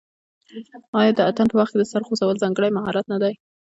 [0.99, 3.33] آیا د اتن په وخت کې د سر خوځول ځانګړی مهارت نه دی؟